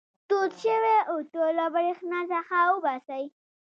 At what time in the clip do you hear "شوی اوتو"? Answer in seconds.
0.63-1.43